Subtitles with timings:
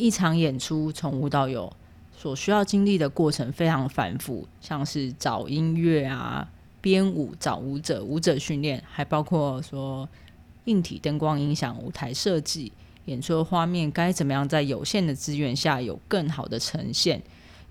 [0.00, 1.70] 一场演出从无到有
[2.16, 6.48] 所需要经历的过程非常繁复，像是找音乐啊、
[6.80, 10.08] 编舞、找舞者、舞者训练，还包括说
[10.64, 12.72] 硬体灯光音响、舞台设计、
[13.04, 17.22] 演出的画面该怎么样在有限的资源下有更好的呈现，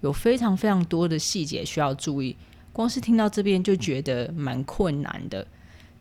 [0.01, 2.35] 有非常非常多的细节需要注意。
[2.71, 5.45] 光是听到这边就觉得蛮困难的。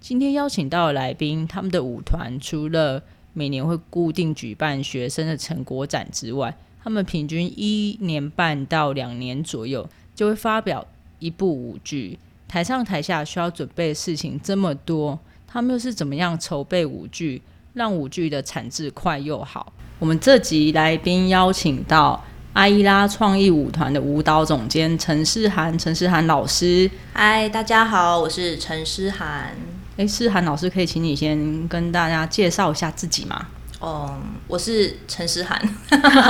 [0.00, 3.02] 今天邀请到的来宾，他们的舞团除了
[3.38, 10.84] 每年会固定举办学生的成果展之外，他们平均一年半到两年左右就会发表
[11.20, 12.18] 一部舞剧。
[12.48, 17.40] 台上台下需要准备的事情这么多，他们又是怎么样筹备舞剧，
[17.74, 19.72] 让舞剧的产质快又好？
[20.00, 26.90] 我们这集来宾邀请到阿依拉创意舞团的舞蹈总监陈诗涵，陈诗涵老师。
[27.12, 29.77] 嗨，大家好，我是陈诗涵。
[29.98, 33.46] 哎，诗涵老师，可以请你先跟大家介绍一下自己吗？
[33.80, 35.60] 哦，我是陈诗涵，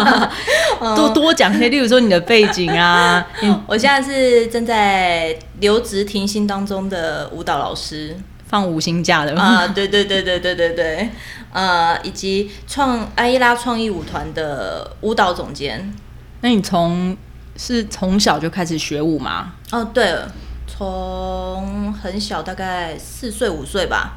[0.97, 3.27] 多多讲些，例如说你的背景啊。
[3.69, 8.17] 我现在是正在留职停薪当中的舞蹈老师，
[8.47, 11.11] 放五星假的啊， 对对对对对对对，
[11.53, 15.95] 呃，以及创阿依拉创意舞团的舞蹈总监。
[16.41, 17.15] 那你从
[17.59, 19.53] 是从小就开始学舞吗？
[19.73, 20.33] 哦，对了，
[20.79, 24.13] 从很小，大概四岁五岁吧，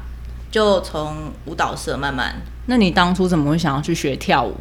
[0.48, 2.36] 就从舞蹈社慢慢。
[2.66, 4.54] 那你当初怎么会想要去学跳舞？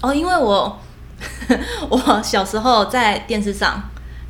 [0.00, 0.78] 哦，因为我
[1.90, 3.82] 我小时候在电视上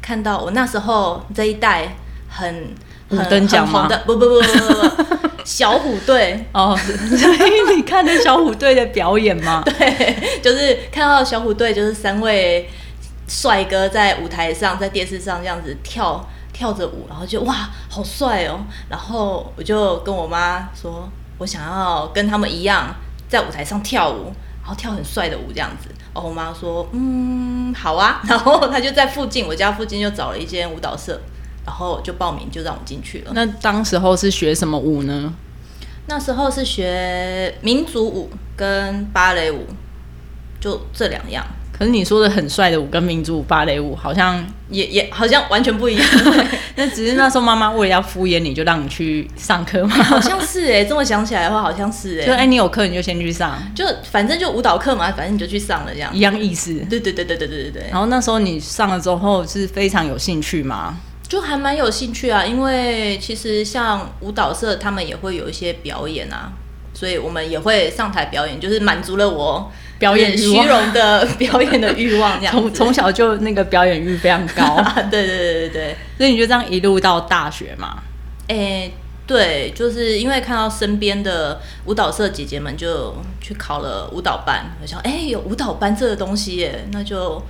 [0.03, 1.95] 看到，我那时候这一代
[2.29, 2.75] 很
[3.11, 3.89] 五等奖吗？
[4.05, 9.63] 不不不不不，小虎队 哦，所以你看的小虎队的表演吗？
[9.79, 12.69] 对，就是看到小虎队，就是三位
[13.29, 18.61] 帅哥在舞台上，在电视上这样子跳跳着舞，然后就哇，好帅哦！
[18.89, 21.07] 然后我就跟我妈说。
[21.39, 22.97] 我想要跟他们一样
[23.29, 25.91] 在舞台上跳舞，然后跳很帅的舞这样子。
[26.15, 28.23] 然后我妈说：“嗯，好啊。
[28.27, 31.21] ”然后她就在附近，我家附近就找了一间舞蹈社，
[31.67, 33.33] 然后就报名，就让我进去了。
[33.35, 35.31] 那当时候是学什么舞呢？
[36.07, 39.67] 那时候是学民族舞跟芭蕾舞，
[40.59, 41.45] 就这两样。
[41.79, 46.09] 可是你说的很帅的舞跟民族芭蕾舞好像也也好像完全不一样。
[46.77, 49.91] 那只是那时候妈妈为了要敷衍你，就让你去上课吗。
[49.91, 52.27] 好像是哎，这么想起来的话，好像是哎。
[52.27, 56.11] 就哎，你有课你就先去上，就反正就舞蹈课嘛，反正你就去上了这样。
[56.15, 56.73] 一样意思。
[56.89, 57.83] 对对对对对对对对。
[57.91, 60.97] 然后那时候你上了之后是非常有兴趣吗？
[61.29, 66.53] 就还蛮有兴趣啊，因为其实像舞蹈社他们也会有一些表演啊，
[66.95, 69.71] 所以我们也会上台表演，就是满足了我。
[69.99, 74.83] 表演虚荣的 表演的欲望，这样从从小就那个表演欲非常高。
[75.11, 78.03] 对对对对对，所以你就这样一路到大学嘛？
[78.49, 78.91] 哎，
[79.27, 87.43] 对，就是因为看到身边的舞蹈社姐姐们就去考了舞蹈班，我想哎有舞蹈班这个东西耶，那就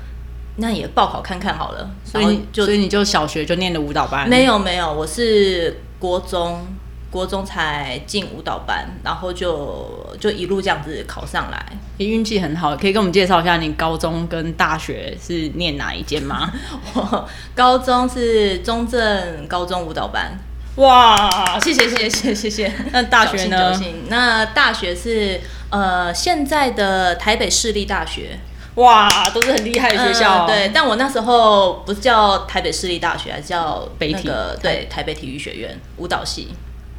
[0.56, 1.90] 那也报考看看好了。
[2.04, 4.28] 所以就所以你就小学就念的舞蹈班？
[4.28, 6.64] 没有没有，我是国中。
[7.10, 11.64] 国中才进舞蹈班，然后就就一路这样子考上来，
[11.98, 12.76] 你运气很好。
[12.76, 16.52] 可以跟我们介绍一下，你高中跟大学是念哪一间吗？
[16.94, 20.38] 我 高中是中正高中舞蹈班。
[20.76, 22.70] 哇，谢谢谢谢谢谢。
[22.92, 23.72] 那大学呢？
[24.08, 25.40] 那大学是
[25.70, 28.38] 呃现在的台北市立大学。
[28.74, 30.46] 哇，都是很厉害的学校。
[30.46, 34.30] 对，但我那时候不是叫台北市立大学，还叫北体。
[34.60, 36.48] 对，台北体育学院舞蹈系。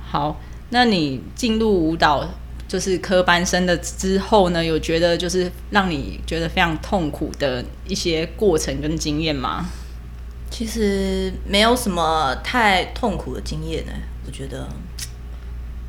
[0.10, 2.26] 好，那你进入舞蹈
[2.66, 9.66] 就是科班生的之后呢，有觉得就是让你觉得非常痛苦的一些过程跟经验吗？
[10.50, 13.92] 其实没有什么太痛苦的经验呢，
[14.26, 14.66] 我觉得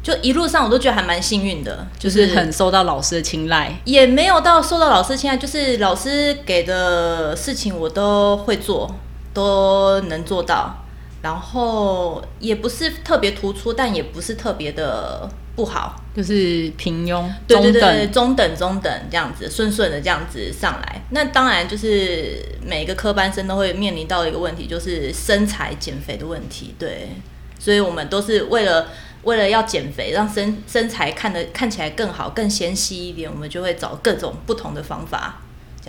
[0.02, 8.92] 就一路上我都觉得还蛮幸运的，就是很受到老师的青睐，也没有到受到老师青睐，就是老师给的事情我都会做，
[9.32, 10.84] 都能做到。
[11.22, 21.02] 然后也不是特别突出，但也不是特别的不好，就是平庸，对对对，中等中等这样子，顺顺的这样子上来。
[21.10, 26.74] 那当然就是每个科班生都会面临到一个问题，就是身材减肥的问题。
[26.78, 27.10] 对，
[27.58, 28.88] 所以我们都是为了。
[29.24, 35.42] 为了要减肥，让身身材看得看起来更好、更纤细一点，我们就会找各种不同的方法。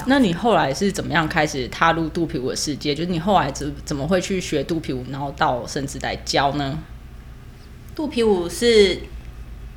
[0.05, 0.19] 这样。
[0.19, 2.95] 那你后来是怎么样开始踏入肚皮舞的世界？
[2.95, 6.79] 就是你后来怎怎么会去学肚皮舞，然后到甚至来教呢？
[7.95, 8.97] 肚皮舞是，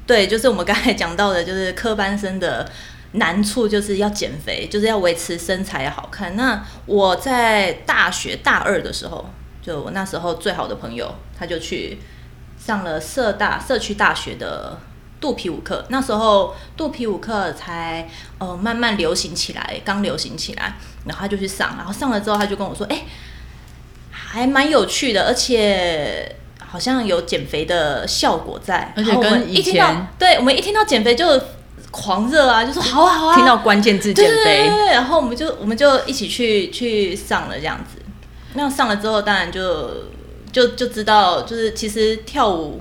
[0.07, 2.71] 对，就是我们刚才讲到的，就是科班生的
[3.13, 6.37] 难处，就是要减肥，就是要维持身材好看。
[6.37, 9.29] 那我在大学大二的时候，
[9.61, 11.99] 就我那时候最好的朋友，他就去
[12.57, 14.79] 上了社大社区大学的
[15.23, 15.83] 肚皮舞课。
[15.89, 18.07] 那时候肚皮舞课才
[18.39, 20.75] 呃慢慢流行起来，刚流行起来，
[21.07, 23.05] 然后他就去上，然后上了之后，他就跟我说：“哎，
[24.11, 26.37] 还蛮有趣的，而且。”
[26.73, 31.39] 好像有减肥的效果在，而且跟以前，对我们一听到减肥就
[31.91, 38.01] 狂热啊，就说好啊好啊，听到关键字减肥，然后我们就我们就一起去去上了这样子。
[38.55, 39.91] 那上了之后，当然就
[40.51, 42.81] 就就知道，就是其实跳舞，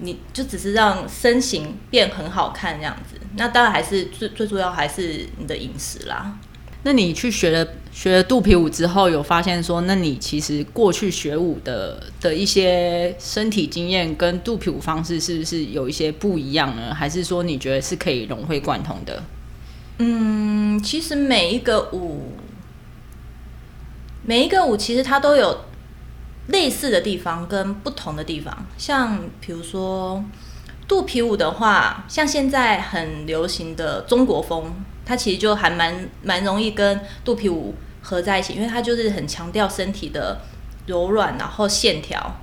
[0.00, 3.16] 你就只是让身形变很好看这样子。
[3.36, 6.38] 那当然还是最最主要还是你的饮食啦。
[6.82, 16.94] 那你去学了学了肚皮舞之后，有发现说，那你其实过去学舞的的一些身体经验跟肚皮舞方式是不是有一些不一样呢？
[16.94, 19.20] 还是说你觉得是可以融会贯通的？
[19.98, 22.34] 嗯，其实每一个舞，
[24.24, 25.64] 每一个舞其实它都有
[26.48, 28.66] 类似的地方跟不同的地方。
[28.76, 30.24] 像比如说
[30.88, 34.74] 肚皮舞的话，像现在很流行的中国风。
[35.08, 40.40] 它其实就还蛮蛮容易跟肚皮舞合在一起，因为它就是很强调身体的
[40.86, 42.34] 柔软，然后线条，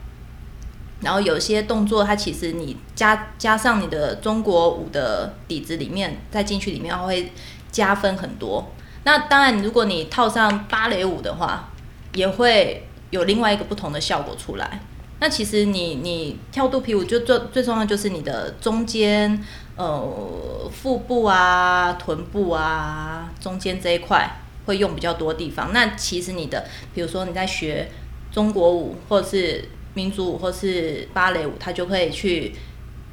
[1.02, 7.34] 然后有些动作，它其实你加加上你的中国舞的底子里面，再进去里面会
[7.70, 8.72] 加分很多。
[9.04, 11.70] 那当然，如果你套上芭蕾舞的话，
[12.14, 14.80] 也会有另外一个不同的效果出来。
[15.20, 19.44] 那其实你你跳肚皮舞就最最重要就是你的中间。
[19.76, 24.30] 呃，腹部啊、臀部啊，中间这一块
[24.68, 25.74] 会用比较多地方。
[25.74, 26.64] 那其实你的，
[26.94, 27.90] 比如说你在学
[28.32, 32.54] 中国舞，或者是民族舞，或是芭蕾舞，它就可以去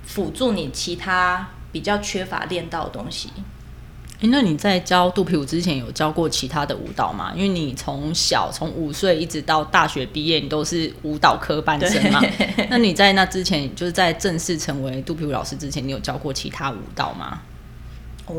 [0.05, 3.31] 辅助你其他比较缺乏练到的东西。
[4.29, 7.33] 那你在教肚皮舞之前有教过其他的舞蹈吗？
[7.35, 12.21] 因为你从小从五岁一直到大学毕业，你都是舞蹈科班生嘛。
[12.69, 17.41] 那你在那之前，就是在正式成为肚皮舞老师之前，你有教过其他舞蹈吗？
[18.27, 18.35] 哦，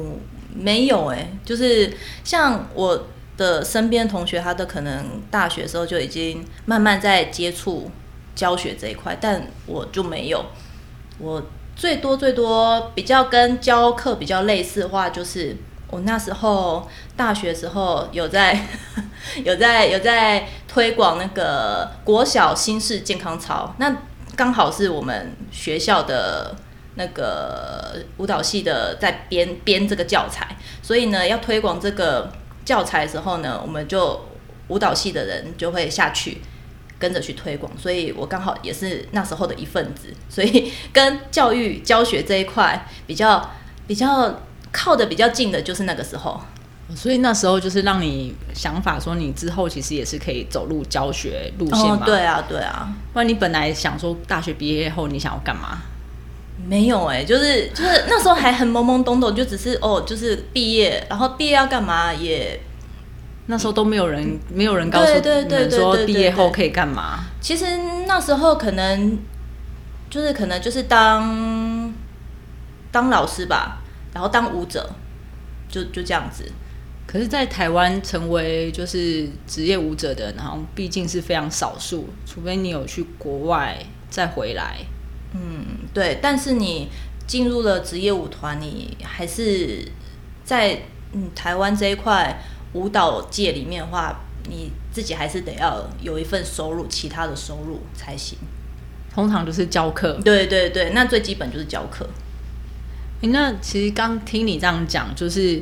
[0.53, 1.91] 没有哎，就是
[2.23, 7.89] 像我的身边同学，他的可能大学时候就已经慢慢在接触
[8.35, 10.45] 教学这一块，但我就没有。
[11.17, 11.43] 我
[11.75, 15.57] 最多最多比较跟教课比较类似的话，就是。
[15.91, 18.57] 我那时候大学时候有在
[19.43, 23.95] 有在有在推广那个国小新式健康操，那
[24.37, 26.55] 刚好是我们学校的
[26.95, 32.31] 那个舞蹈系的在编编这个教材，所以呢要推广这个
[32.63, 34.25] 教材的时候呢，我们就
[34.69, 36.41] 舞蹈系的人就会下去
[36.97, 43.51] 跟着去推广，所以我刚好也是那时候的一份子，所以跟教育教学这一块比较
[43.85, 44.41] 比较。
[44.71, 46.39] 靠的比较近的就是那个时候，
[46.95, 52.01] 所以那时候就是让你想法说，你之后其实也是可以走入教学路线嘛？
[52.05, 52.93] 对啊，对啊。
[53.13, 55.79] 不然你本来想说大学毕业后你想要干嘛？
[56.67, 62.59] 没有哎，就是就是那时候还很懵懵懂懂，就只是哦，就是毕业，然后毕业要干嘛也
[63.47, 67.25] 那时候都没有人没有人告诉你们说毕业后可以干嘛。
[67.41, 67.65] 其实
[68.05, 69.17] 那时候可能
[70.09, 71.91] 就是可能就是当
[72.91, 73.80] 当老师吧。
[74.13, 74.89] 然后当舞者，
[75.69, 76.51] 就就这样子。
[77.07, 83.77] 可是，在台湾成为就是职业舞者的，然后毕竟是非常少数，除非你有去国外
[84.09, 84.77] 再回来。
[85.33, 86.19] 嗯，对。
[86.21, 86.87] 但是你
[87.27, 89.85] 进入了职业舞团，你还是
[90.45, 92.41] 在嗯台湾这一块
[92.73, 98.37] 舞蹈界里面的话，你自己还是得要有一份收入，其他的收入才行。
[99.13, 100.13] 通常就是教课。
[100.23, 102.07] 对对对，那最基本就是教课。
[103.29, 105.61] 那其实刚听你这样讲，就是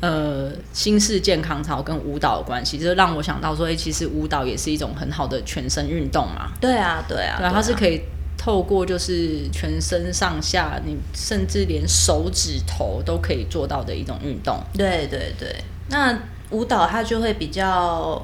[0.00, 6.52] 呃，新式健康操跟舞蹈的关系，就是让我想到说，哎，其实舞蹈也是一种很好的全身运动嘛。
[6.60, 8.02] 对啊，对啊，对，它是可以
[8.36, 14.58] 透过就是全身上下，你甚至连手指头都可以做到的一种运动。
[14.74, 15.56] 对对对，
[15.88, 16.18] 那
[16.50, 18.20] 舞蹈它就会比较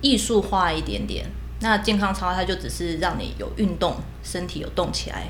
[0.00, 1.24] 艺术化一点点，
[1.60, 3.94] 那健康操它就只是让你有运动，
[4.24, 5.28] 身体有动起来。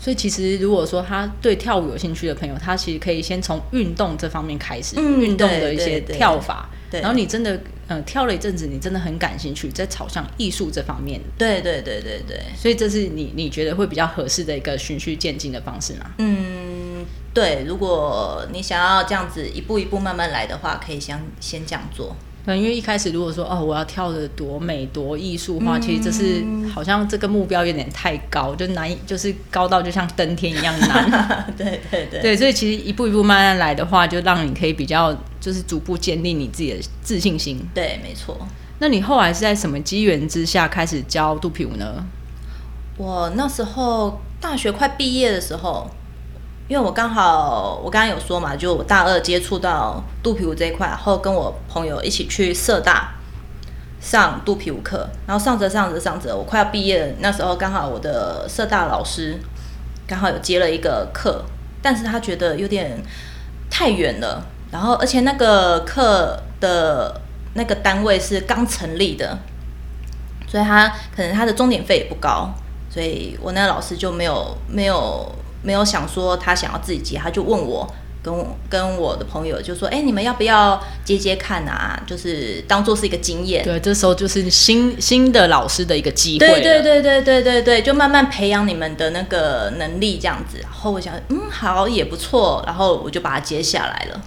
[0.00, 6.70] 所以其实，如果说他对跳舞有兴趣的朋友，他其实可以先从运动这方面开始，运动的一些跳法。
[6.90, 16.10] 然后你真的嗯跳了一阵子，你真的很感兴趣，在朝向艺术这方面，对对对对对，所以这是你你觉得会比较合适的一个循序渐进的方式吗？
[16.18, 22.16] 嗯，对，如果你想要这样子一步一步慢慢来的话，可以先先这样做。
[22.44, 26.42] 对，因为一开始如果说哦，我要跳的多美多艺术化，其实这是
[26.72, 31.52] 好像这个目标有点太高，就难，就是高到就像登天一样难。
[31.56, 37.60] 对对对，对，所以其实一步一步慢慢来的话，就让你可以比较就是逐步建立你自己的自信心。
[37.74, 38.36] 对，没错。
[38.78, 42.04] 那你后来是在什么机缘之下开始教肚皮舞呢？
[42.96, 45.90] 我那时候大学快毕业的时候。
[46.70, 53.12] 因为我刚好，我刚刚有说嘛，就我大二接触到肚皮舞这一块，然后跟我朋友一起去社大
[54.00, 59.36] 上肚皮舞课，然后上着上着上着，我快要毕业，那时候刚好我的社大老师
[60.06, 61.44] 刚好有接了一个课，
[61.82, 63.02] 但是他觉得有点
[63.68, 67.20] 太远了，然后而且那个课的
[67.54, 69.36] 那个单位是刚成立的，
[70.46, 72.48] 所以他可能他的钟点费也不高，
[72.88, 75.28] 所以我那个老师就没有没有。
[75.62, 77.88] 没有想说他想要自己接，他就问我
[78.22, 78.34] 跟
[78.68, 81.98] 跟我的朋友就说：“哎，你们要不要接接看啊？
[82.06, 86.46] 就是当做是一个经验。”对，这时候就是新新的老师的一个机会。
[86.46, 90.58] 对对对对对对对，就慢慢培养你们的那个能力这样子。
[90.62, 92.62] 然后我想，嗯，好也不错。
[92.66, 94.22] 然后我就把它接下来了。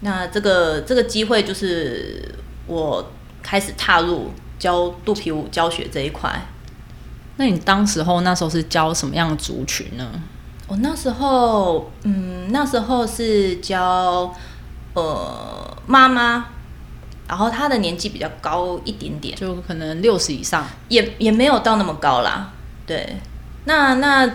[0.00, 2.34] 那这个这个机会就是
[2.66, 3.10] 我
[3.42, 6.30] 开始踏入教肚皮舞教学这一块。
[7.36, 10.06] 那你当时候那时候是教什么样的族群呢？
[10.66, 14.34] 我那时候，嗯，那时候是教
[14.94, 16.46] 呃妈妈，
[17.28, 22.50] 然后她的年纪比较高一点点，就可能六十以上，也也没有到那么高啦。
[22.86, 23.16] 对，
[23.66, 24.28] 那那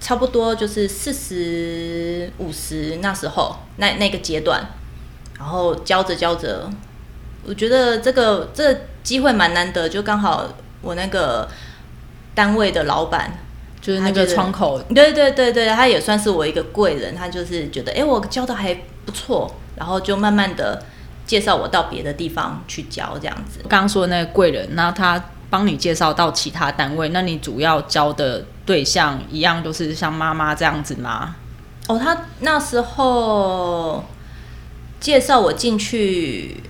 [0.00, 4.66] 差不多就是四十五十那时候那那个阶段，
[5.38, 6.68] 然后教着教着，
[7.46, 10.48] 我觉得这个这机会蛮难得，就刚好
[10.82, 11.48] 我那个
[12.34, 13.45] 单位的老板。
[13.86, 18.74] 就是那个窗口，对对对对，他也算是我一个贵人，他就是觉得，哎，我教的还
[19.04, 20.82] 不错，然后就慢慢的
[21.24, 23.60] 介绍我到别的地方去教这样子。
[23.68, 31.36] 刚刚说的那个贵人，那他帮你介绍到其他单位，那你主要教的对象一样都是像妈妈这样子吗？
[31.86, 34.04] 哦，他那时候
[34.98, 36.60] 介绍我进去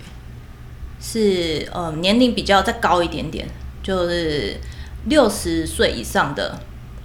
[1.01, 3.47] 是呃年龄比较再高一点点，
[3.81, 4.57] 就是
[5.05, 6.59] 六十岁以上的。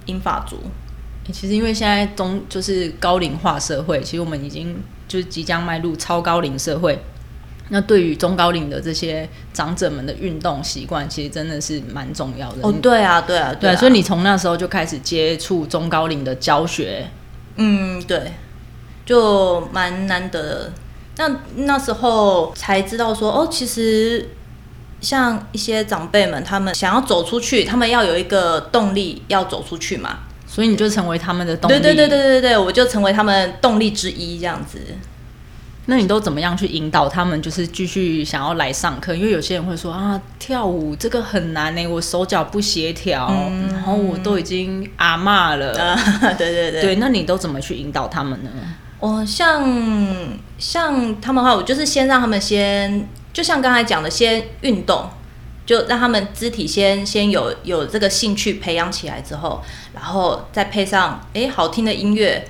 [0.05, 0.57] 英法族，
[1.31, 4.75] 其实因为现在中就是高龄化社会，其实我们已经
[5.07, 6.99] 就是即将迈入超高龄社会。
[7.69, 12.57] 那对于中高龄的这些长者们的运动习惯，其实真的是蛮重要的。
[12.61, 13.75] 哦，对啊，对啊，对。
[13.77, 17.09] 所以你从那时候就开始接触中高龄的教学。
[17.55, 18.33] 嗯，对，
[19.05, 20.71] 就蛮难得。
[21.17, 24.29] 那那时候才知道说，哦，其实。
[25.03, 31.73] 像一些长辈们，他们想要走出去，他们要有一个动力要走出去嘛，所以你就成为他们的动力。
[31.75, 34.79] 对对对对对对，我就成为他们动力之一这样子。
[35.87, 39.13] 那你都怎么样去引导他们，就是继续想要来上课？
[39.13, 43.27] 因为有些人会说啊，跳舞这个很难呢，我手脚不协调，
[43.69, 45.73] 然后我都已经阿骂了。
[46.39, 48.49] 对对对，对，那你都怎么去引导他们呢？
[49.01, 49.69] 我像
[50.57, 53.05] 像他们的话，我就是先让他们先。
[53.33, 55.09] 就像刚才讲的，先运动，
[55.65, 59.61] 就让他们肢体先先有有这个兴趣培养起来之后，
[59.93, 62.45] 然后再配上哎好听的音乐，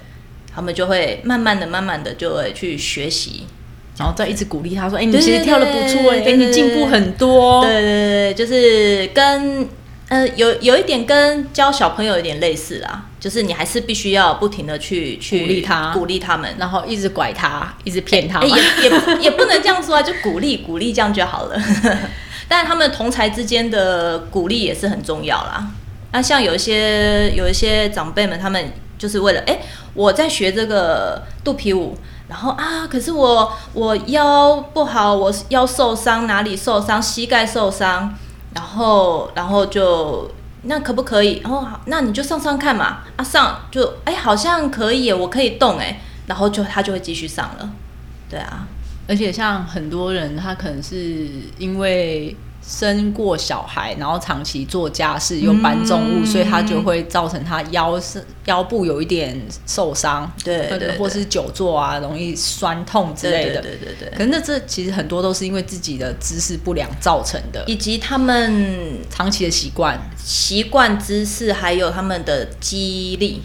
[0.53, 3.47] 他们就会慢慢的、慢慢的就会去学习，
[3.97, 9.67] 然后再一直鼓励他说：“哎，你其实跳的不错，哎，你进步很多。”对对对，就是跟。
[10.09, 21.57] 呃，有有一点跟教小朋友有点类似啦，就是你还是必须要不停的去去鼓励他，鼓励他们，然后一直拐他，一直骗他，也也也不能这样说啊，就鼓励鼓励这样就好了。
[22.49, 25.65] 但是他们同才之间的鼓励也是很重要啦。
[26.11, 29.57] 那像有一些有一些长辈们，他们就是为了哎，
[29.93, 38.13] 我在学这个肚皮舞，然后啊，可是我我腰不好，我腰受伤，哪里受伤，膝盖受伤。
[38.53, 40.29] 然后，然后就
[40.63, 41.39] 那可不可以？
[41.39, 42.99] 然后好，那你就上上看嘛。
[43.15, 45.99] 啊，上就哎，好像可以，我可以动哎。
[46.27, 47.69] 然后就他就会继续上了，
[48.29, 48.67] 对啊。
[49.07, 51.27] 而且像很多人，他可能是
[51.57, 52.35] 因为。
[52.65, 64.09] 生过小孩，然后长期做家事又搬重物，所以他就会造成他腰是腰部有一点受伤，对对，或是久坐啊，容易酸痛之类的，对对对。
[64.17, 73.41] 可是那这其实很多都是因为自己的姿势不良造成的，以及他们长期的习惯、习惯姿势，还有他们的肌力，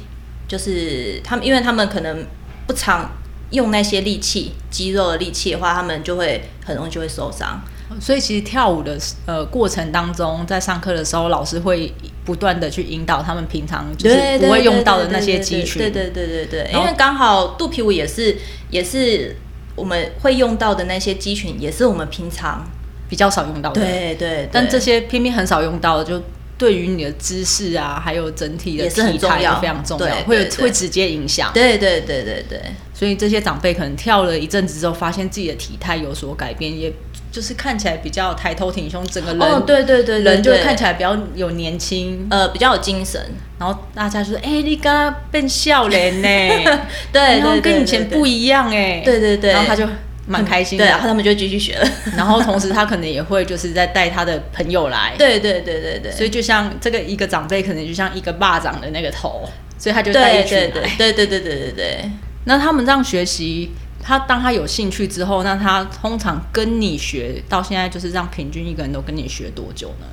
[0.46, 2.24] 就是他们，因为他们可能
[2.68, 3.10] 不常
[3.50, 7.60] 用那些力气、肌肉的力气的话，他们就会很容易就会受伤。
[8.00, 11.92] 所以其实跳舞的呃过程当中，在上课的时候，老师会
[12.24, 15.78] 不断的去引导他们平常就是不会用到的那些肌群。
[15.82, 18.36] 对对对对对，因为刚好肚皮舞也是
[18.70, 19.36] 也是
[19.74, 22.68] 我们会用到的那些肌群，也是我们平常
[23.08, 23.80] 比较少用到的。
[23.80, 26.22] 对对，但这些偏偏很少用到的就。
[26.58, 31.52] 对于你的姿势啊，还有整体的体态也非常重要，会会直接影响。
[31.54, 32.60] 对对对对对。
[32.92, 36.92] 所以这些长辈可能跳了一阵子之后，发现自己的体态有所改变，也
[37.30, 43.20] 就是看起来比较抬头挺胸，整个人哦，对对对，人就看起来比较有年轻，呃，比较有精神。
[43.58, 46.28] 然后大家就说：“哎，你刚刚变笑脸呢？
[47.12, 49.52] 对，然后跟以前不一样哎。”对对对。
[49.52, 49.86] 然后他就。
[50.30, 51.88] 蛮开心，对，然后他们就继续学了。
[52.14, 55.14] 然后同时他可能也会就是在带他的朋友来。
[55.16, 56.12] 对对对对对。
[56.12, 60.90] 所以就像这个一个长辈，可能就像一个霸掌的那个头，所以他就带一群来。
[60.98, 62.10] 对对对对对对。
[62.44, 63.70] 那他们这样学习，
[64.08, 70.06] 他当他有兴趣之后，那他通常跟你学到现在，就是让平均一个人都跟你学多久呢？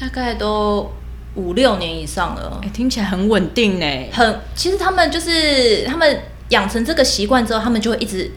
[0.00, 0.90] 大概都
[1.34, 2.58] 五六年以上了。
[2.64, 3.86] 哎，听起来很稳定呢。
[4.10, 8.30] 很，其实他们就是他们养成这个习惯之后，他们就会一直。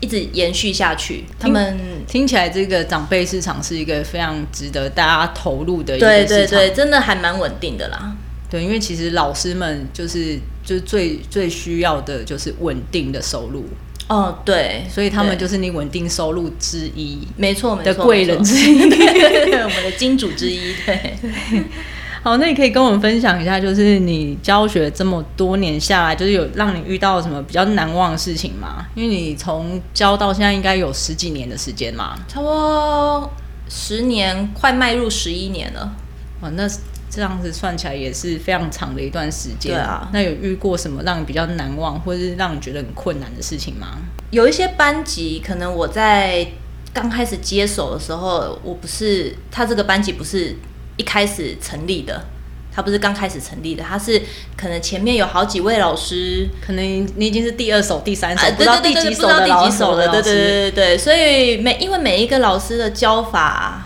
[0.00, 8.14] 一直延续下去，他们听起来这个长辈市场是一个非常值得大家投入的一个市场，对对对，真的还蛮稳定的啦。
[8.50, 13.64] 对，因为其实老师们就是就是最最需要的就是稳定的收入。
[14.06, 21.14] 哦，对，所以他们就是你稳定收入之一，没错，的贵人之一， 我们的金主之一，对。
[22.22, 28.86] 好，那你可以跟我们分享一下，就是你教学这么多年下来，就是有让你遇到什么比较难忘的事情吗？
[28.94, 33.30] 因为你从教到现在应该有十几年的时间嘛，差不多
[33.68, 35.94] 十年，快迈入十一年了。
[36.40, 36.66] 哇，那
[37.14, 39.72] 这样子算起来也是非常长的一段时间。
[39.72, 43.98] 对啊，那有遇过什么让你比较难忘，或是让你觉得很困难的事情吗？
[44.30, 46.46] 有一些班级，可能我在
[46.92, 50.56] 刚开始接手的时候，我不是他这个班级不是。
[50.96, 52.24] 一开始成立的，
[52.72, 54.16] 他不是刚开始成立的，他是
[54.56, 56.84] 可能前面有好几位老师，可能
[57.16, 59.78] 你已经是第二手、第三首，不知道第几首的老师。
[59.78, 63.83] 对对对对对，所以每因为每一个老师的教法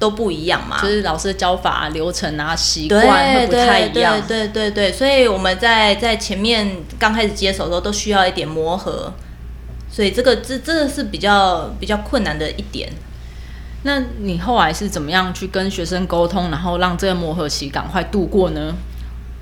[0.00, 4.20] 都不一样嘛，就是老师的教法流程啊、习惯会不太一样。
[4.26, 9.12] 对对对，所以我们在在前面刚开始接手的时候，都需要一点磨合，
[9.88, 12.90] 所以这个这这个是比较比较困难的一点。
[13.82, 18.74] 那你后来是怎么样去跟学生沟通，然后让这个磨合期赶快度过呢？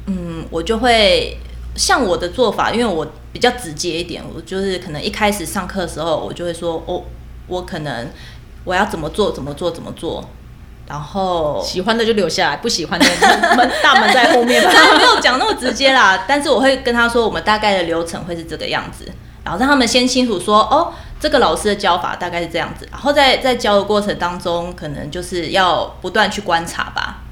[0.07, 1.38] 嗯，我就会
[1.77, 7.05] 像我的做法，因为我比较直接一点，我就是可能一开始上课的时候，我就会说，哦，
[7.47, 8.09] 我可能
[8.64, 10.25] 我要怎么做，怎么做，怎么做，
[10.88, 13.07] 然后喜欢的就留下来，不喜欢的
[13.57, 14.61] 门大门在后面。
[14.98, 19.05] 没有讲那么直接啦，但是我会跟他说，我们大概的流程会是这个样子，
[19.44, 20.92] 然后让他们先清楚说，哦。
[21.20, 27.22] 这个老师的教法大概是这样子，然后在在教的过程当中，可能就是要不断去观察吧，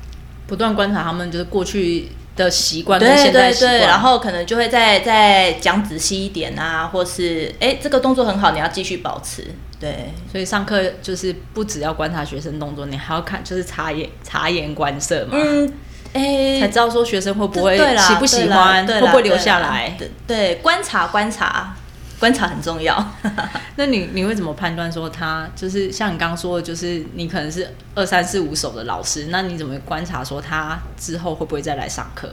[0.49, 9.45] 不断观察他们就是过去的习惯跟现在习惯，然后可能就会再再讲仔细一点啊，或是哎这个动作很好，你要继续保持。
[9.81, 15.73] 对，所以上课就是不只要观察学生动作，你还要看就是察言察言观色嘛，嗯，
[16.15, 19.97] 哎，才知道说学生会不会喜不喜欢，会不会留下来。
[20.27, 21.77] 对，观察观察。
[22.19, 23.13] 观察很重要，
[23.77, 32.31] 那你你会怎么判断说他就是像你刚刚说的，就是你可能是二三四五手的老师，那你怎么观察说他之后会不会再来上课？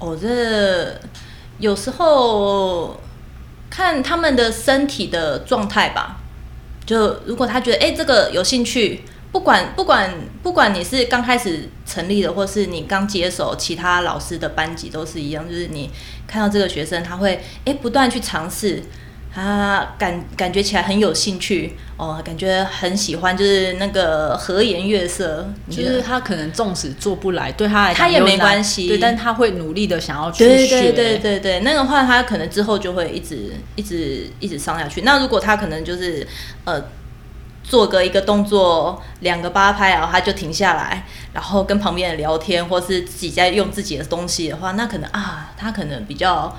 [0.00, 1.00] 哦，这
[1.58, 3.00] 有时候
[3.70, 6.16] 看他们的身体的状态吧。
[6.84, 15.88] 就如果他觉得哎这个有兴趣，不管不管不管你是刚开始成立的，或是你刚接手其他老师的班级都是一样，就是你
[16.26, 18.82] 看到这个学生他会哎不断去尝试。
[19.34, 25.48] 他感感觉起来很有兴趣哦，感觉很喜欢，就是那个和颜悦色。
[25.70, 30.46] 就是他可能纵使做不来，对他来他也没关系，对，但他会努力的想要去学。
[30.46, 35.00] 对对对对对，那个话他可能之后就会一直一直一直上下去。
[35.00, 36.26] 那如果他可能就是
[36.64, 36.82] 呃
[37.64, 46.54] 做个一个动作两个八拍，然后他就停下来，然后跟旁边人聊天，或是自己在用自己的东西的话，那可能啊，他可能比较。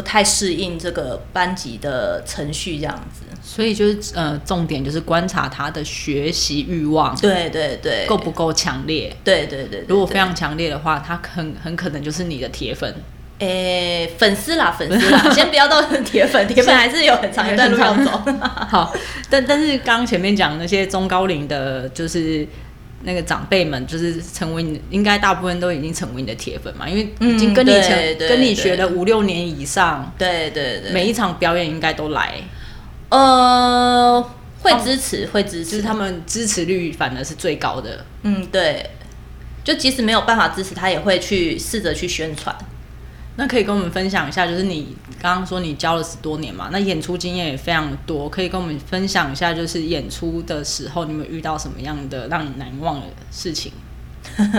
[0.00, 9.14] 不太适应这个班级的程序，这样子，所以就是呃，重点就是观察他的学习欲望，对对对，够不够强烈？
[9.22, 12.94] 对对对，如果非常强烈的话，他很很可能就是你的铁粉，
[13.40, 18.10] 诶，粉丝啦，粉丝啦， 先不要到铁粉，铁粉还是有很长一段路要走。
[18.70, 18.94] 好，
[19.28, 22.48] 但但是刚刚前面讲那些中高龄的，就是。
[23.02, 32.34] 那个长辈们就是成为你，应该大部分都已经成为你的铁粉嘛，因为已经跟你成跟你学了五六年以上，对对对，每一场表演应该都来。
[33.08, 34.24] 呃，
[34.60, 38.04] 会支持，会支持，就是他们支持率反而是最高的。
[38.22, 38.90] 嗯，对，
[39.64, 42.54] 就即使没有办法支持，他也会去试着去宣传。
[43.36, 53.72] 那可以跟我们分享一下，就是你刚刚说你教了十多年嘛，那演出经验也非常多，可以跟我们分享一下，就是演出的时候你们遇到什么样的让你难忘的事情？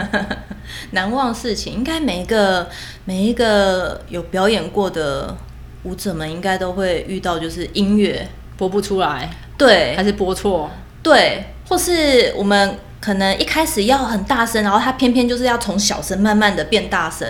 [0.91, 2.69] 难忘事情，应该每一个
[3.05, 5.37] 每一个有表演过的
[5.83, 8.27] 舞者们，应该都会遇到，就是音乐。
[8.57, 10.69] 播不出来，对，还是播错，
[11.01, 17.27] 对，或是我们可能一开始要很大声，然后他偏偏就是要从小声慢慢的变大声，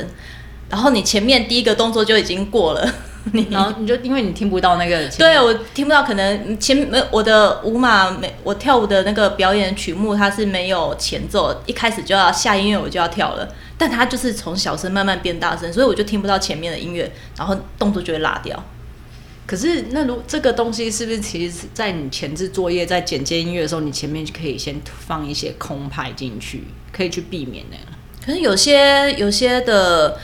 [0.71, 2.93] 然后你前面第一个动作就已经过了。
[3.33, 18.63] 你然后你就因为你听不到那个，对我听不到，可能前没我的舞马没我跳舞的那个表演曲目它是没有前奏，一开始就要下音乐我就要跳了，但它就是从小声慢慢变大声，所以我就听不到前面的音乐，然后动作就会落掉。
[19.45, 27.83] 可是那如这个东西是不是其实，在你前置作业在剪接音乐的时候，你前面就可以先放一些空拍进去，可以去避免那个？
[28.25, 30.17] 可是有些有些的。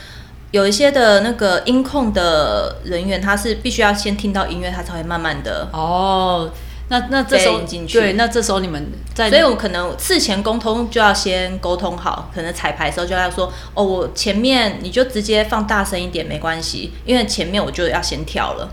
[0.51, 6.49] 有一些的那个音控的人员，他是必须要先听到音乐，他才会慢慢的哦。
[6.89, 7.59] 那那这时候
[7.91, 18.69] 对，那这时候你们在，所以我可能事前沟通就要先沟通好，可能彩排的时候就要说哦，我前面你就直接放大声一点没关系，因为前面我就要先跳了。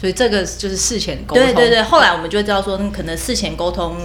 [0.00, 1.44] 所以这个就是事前沟通。
[1.44, 3.96] 对对对，后来我们就知道说，可能事前沟通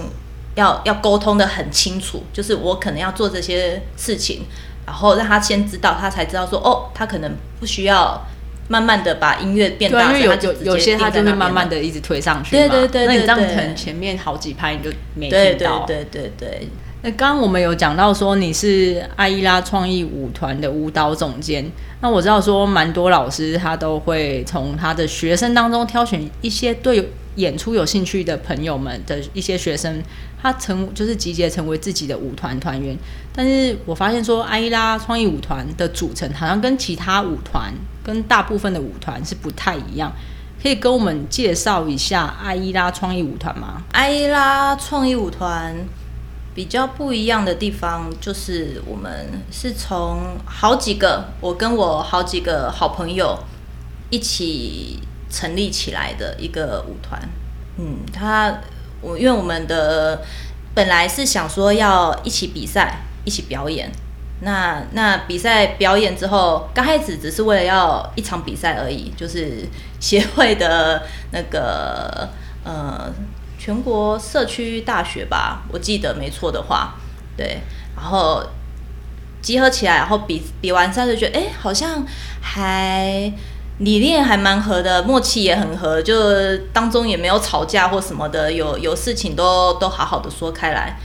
[0.56, 4.42] 要要沟通的很清楚，就是我可能要做这些事情。
[4.86, 8.20] 然后让他先知道，他才知道说哦，他可能不需要
[8.68, 12.68] 慢慢的把音乐变大，因为有有有些他就会慢慢的一直推上去嘛。
[12.68, 15.84] 对对对，那你这样可能前面好几拍你就没听到。
[15.86, 16.68] 对对对对。
[17.04, 21.64] 那刚刚我们有讲到说你是阿伊拉创意舞团的舞蹈总监，
[22.00, 30.02] 那我知道说蛮多老师他都会从他的学生当中挑选一些对演出有兴趣的朋友们的一些学生。
[30.42, 32.98] 他成就是集结成为自己的舞团团员，
[33.32, 40.12] 但是我发现说，阿伊拉创意舞团的组成好像跟其他舞团、跟大部分的舞团是不太一样。
[40.60, 43.82] 可以跟我们介绍一下阿伊拉创意舞团吗？
[43.92, 45.76] 阿伊拉创意舞团
[46.54, 53.38] 比较不一样的地方，就是我们是从好几个，我跟我好几个好朋友
[54.10, 54.98] 一起
[55.30, 57.28] 成立起来的一个舞团。
[57.78, 58.52] 嗯，他。
[59.02, 60.22] 我因为我们的
[60.74, 63.92] 本来是想说要一起比赛，一起表演。
[64.40, 69.68] 那那比赛表演之后，刚开始只是为了要一场比赛而已，就是
[70.00, 72.28] 协会的那个
[72.64, 73.12] 呃
[73.58, 76.94] 全国社区大学吧，我记得没错的话，
[77.36, 77.60] 对。
[77.94, 78.42] 然后
[79.40, 82.04] 集合起来，然后比比完赛就觉得，哎，好像
[82.40, 83.32] 还。
[83.78, 86.14] 理念还蛮合的，默契也很合，就
[86.72, 90.96] 当中也没有吵架或什么的，有有事情都都好好的说开来。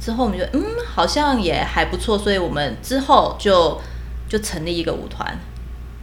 [0.00, 3.78] 之后我们觉得，嗯，好像也还不错，所以我们之后就
[4.28, 5.38] 就成立一个舞团，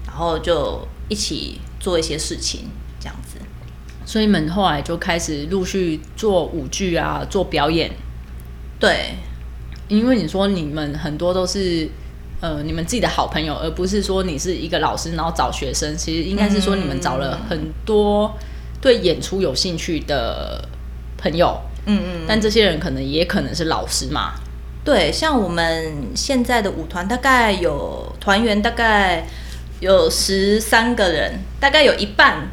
[0.05, 3.39] 然后就一起做一些事情，这样子。
[4.05, 7.89] 所以你们后来就开始陆续做舞剧啊，做表演。
[8.79, 9.15] 对，
[9.87, 11.89] 因为你说你们很多都是。
[12.43, 15.95] 呃，你们自己的好朋友，而不是说你是一个老师，然后找学生。
[15.95, 18.37] 其实应该是说你们找了很多
[18.81, 20.67] 对演出有兴趣的
[21.17, 21.57] 朋友。
[21.85, 22.21] 嗯嗯。
[22.27, 24.33] 但这些人可能也可能是老师嘛。
[24.83, 29.25] 对，像我们现在的舞团，大概有团员大概
[29.79, 32.49] 有十三个人，大概有一半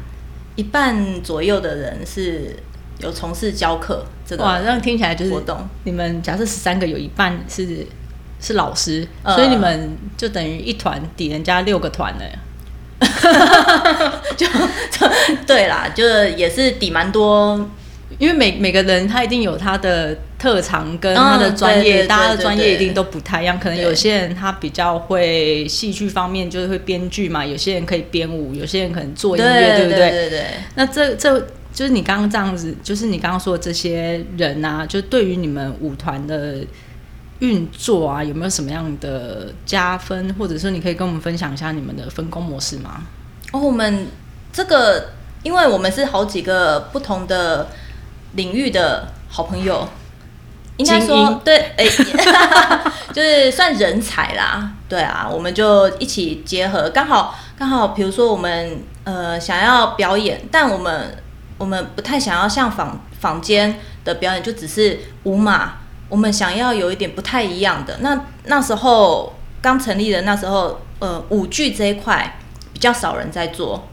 [0.55, 2.55] 一半左右的人是
[2.99, 4.43] 有从事教课这个。
[4.45, 5.57] 哇，这样听起来就是活动。
[5.83, 7.85] 你们假设十三个，有一半是。
[8.41, 12.25] 是老师，所以你们就等于一团抵人家六个团了，
[14.35, 14.47] 就
[15.45, 17.69] 对啦，就是也是抵蛮多，
[18.17, 23.59] 因为每每个人他一定有他的特长跟他的专业，大家的专业一定都不太一样。
[23.59, 30.09] 可能有些人他比较会戏剧方面，就是会编剧嘛；有些人可以编舞，有些人可能做音乐，对不对？
[30.09, 30.45] 对对。
[30.73, 31.39] 那这这
[31.71, 36.55] 就是你刚刚这样子，就是你刚刚说的这些人啊，就对于你们舞团的。
[37.41, 43.01] 运作啊，有没有什么样的加分，或者说你可以跟我们分享一下你们的分工模式吗？
[43.51, 44.07] 哦，我们
[44.53, 45.09] 这个，
[45.41, 47.69] 因为我们是好几个不同的
[48.33, 49.89] 领域的好朋友，
[50.77, 51.85] 应该说对，哎，
[53.11, 54.73] 就是算人才啦。
[54.87, 61.17] 对啊，我们就一起结合，刚好刚好，比如说我们呃想要表演，但我们
[61.57, 65.80] 我们不太想要像坊坊间的表演，就只是舞马。
[66.11, 72.37] 我们想要有一点不太一样的，那那时候刚成立的那时候，呃，舞剧这一块
[72.73, 73.87] 比较少人在做，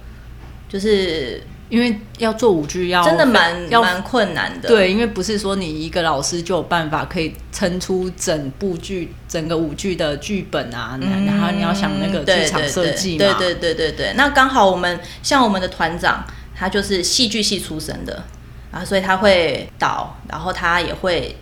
[0.69, 4.69] 就是因为要做舞剧要真的蛮蛮困难的。
[4.69, 13.19] 对，因为不是说你一个老师就有办法可以撑出整部剧、整个舞剧的剧本啊，然后你要想那个剧场设计嘛。
[13.19, 14.15] 对对对对对。
[14.17, 16.25] 那刚好我们像我们的团长，
[16.57, 18.25] 他就是戏剧系出身的
[18.73, 21.37] 啊，所以他会导，然后他也会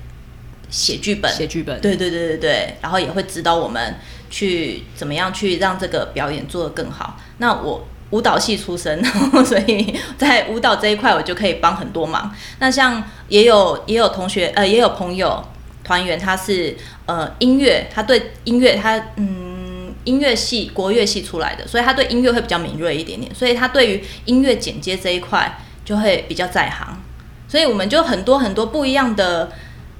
[0.70, 1.81] 写剧本，写剧本。
[1.81, 3.96] 对对对对对，然后也会指导我们
[4.31, 7.16] 去怎么样去让这个表演做得更好。
[7.38, 7.87] 那我。
[8.11, 9.05] 舞蹈系出身，
[9.44, 12.33] 所以在舞蹈这一块，我就可以帮很多忙。
[12.61, 15.44] 那像也有也有同学，呃，也有朋友
[15.83, 16.76] 团员，他是
[17.07, 27.02] 呃音乐，他对音乐，他嗯音乐系国乐系出来的，所以他对音乐会比较敏锐一点点，所以他对于音乐剪接这一块就会比较在行。
[27.48, 29.50] 所以我们就很多很多不一样的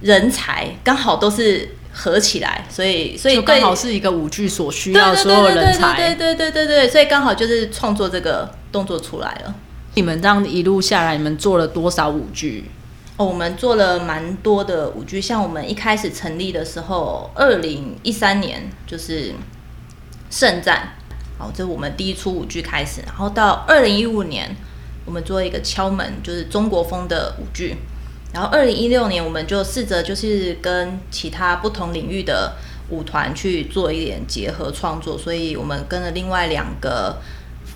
[0.07, 1.69] 人才，刚好都是。
[1.99, 9.55] 合起来，所以所以刚好是一个舞剧所需要所有人才，对对对对对，所以刚好就是创作这个动作出来了。
[9.95, 12.67] 你们这样一路下来，你们做了多少舞剧？
[13.17, 19.33] 哦，我们做了蛮多的舞剧，像我们一开始成立的时候，二零一三年就是
[20.29, 20.93] 圣战，
[21.39, 24.55] 好，这是我们第一出舞剧开始，然后到二零一五年，
[25.07, 27.75] 我们做一个敲门，就是中国风的舞剧。
[28.37, 32.53] 然后，二零一六年我们就试着就是跟其他不同领域的
[32.91, 37.17] 舞团去做一点结合创作，所以我们跟了另外两个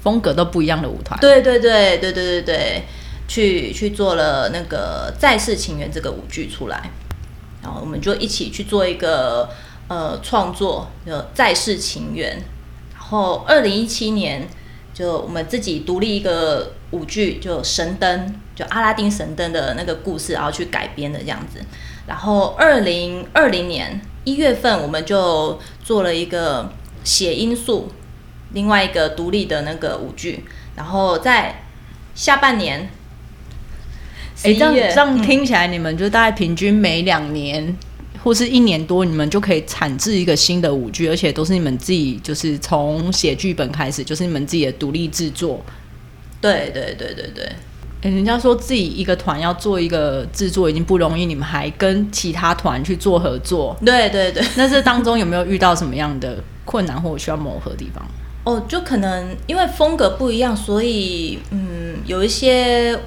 [0.03, 1.19] 风格都不一样的舞团。
[1.19, 2.83] 对对对对对对对，
[3.27, 6.91] 去去做了那个《再世情缘》这个舞剧出来，
[7.63, 9.49] 然后我们就一起去做一个
[9.89, 12.37] 呃创作，就《再世情缘》。
[12.93, 14.47] 然后二零一七年。
[14.93, 21.61] 就我们自己独立一个舞剧，就神灯，就阿拉丁神灯的那个故事，然后去改编的这样子。
[22.07, 27.91] 然后二零二零年一月份，我们就做了一个写因素，
[28.53, 30.45] 另外一个独立的那个舞剧。
[30.77, 31.63] 然后在
[32.15, 32.91] 下半年，
[34.43, 37.77] 哎，这样这样听起来，你们就大概平均每两年。
[38.23, 45.59] 或是一年多，你们就可以产制一个新的舞剧，而且都是你们自己，就是从写剧本开始，就是你们自己的独立制作。
[46.39, 47.51] 对对对对对。
[48.03, 53.77] 哎，人家说自己一个团要做一个制作已经不容易，你们还跟其他团去做合作。
[53.85, 54.43] 对对对。
[54.57, 58.03] 那这当中有没有遇到什么样的困难或者需要磨合的地方？
[58.45, 62.99] 哦，就可能因为风格不一样，所以嗯，有一些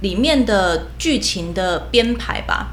[0.00, 2.72] 里面的剧情的编排吧。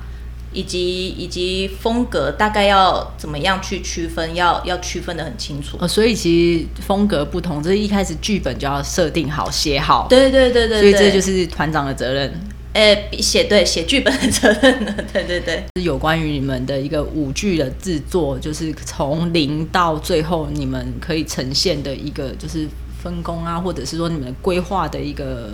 [0.54, 4.36] 以及以及风格大概要怎么样去区分？
[4.36, 5.78] 要要区分的很清楚。
[5.80, 10.08] 呃，所以其实风格不同，这是一开始剧本就要设定好、写好。
[10.10, 10.80] 对对对对。
[10.82, 12.34] 所以这就是团长的责任。
[12.74, 14.96] 诶，写对写剧本的责任 呢？
[15.14, 15.64] 对对对。
[15.76, 22.68] 是有关于你们的一个舞剧的制作，就是从零到最后你们可以呈现的一个就是
[23.02, 25.52] 分工啊，或者是说你们规划的一个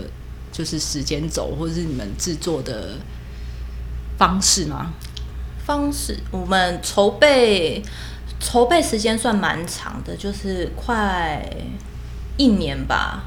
[0.52, 2.90] 就是时间轴，或者是你们制作的。
[4.18, 4.94] 方式吗？
[5.66, 7.84] 方式，我们筹备
[8.40, 11.46] 筹备时间算蛮长的，就是快
[12.38, 13.24] 一年吧，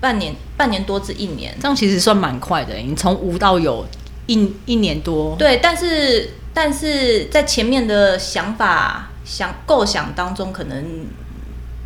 [0.00, 2.74] 半年半年多至一年，这样其实算蛮快的。
[2.76, 3.86] 你从无到有，
[4.26, 5.36] 一一年多。
[5.36, 11.06] 对，但是但是在前面的想法想构想当中，可能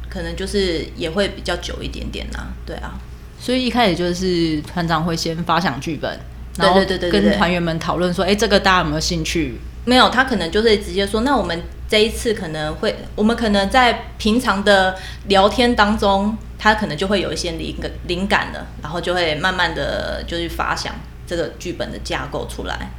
[0.09, 2.46] 可能就是也会比较久一点点呐。
[2.64, 2.99] 对啊，
[3.38, 6.18] 所以一开始就是团长会先发想剧本。
[6.61, 9.59] 对对对对，跟团员们讨论说，哎，这个大家有没有兴趣？
[9.85, 14.94] 没有，他可能就是直接说，那我们这一次可能会，我们可能在平常的
[15.29, 20.94] 聊天当中，他可能就会有一些灵感灵感了，然后就会慢慢的就是发想
[21.27, 22.90] 这个剧本的架构出来。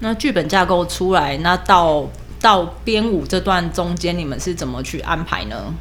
[0.00, 2.06] 那剧本架构出来，那到
[2.40, 5.72] 到编舞这段中间，你们是怎么去安排呢？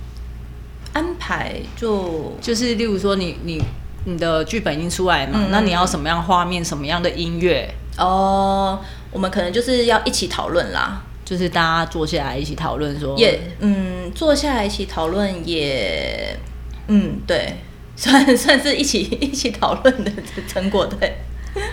[0.93, 3.61] 安排就就是例如说，你你。
[4.07, 5.47] 你的剧本已经出来嘛？
[5.51, 7.69] 那你要什么样画面，什么样的音乐？
[7.97, 8.79] 哦，
[9.11, 16.33] 我们可能就是要一起讨论啦，就是大家坐下来一起讨论说，也嗯，坐下来一起讨论也
[16.87, 17.57] 嗯，对，
[17.97, 20.11] 算算是一起 一起讨论的
[20.47, 21.17] 成果对。